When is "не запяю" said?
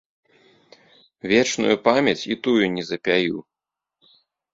2.79-3.37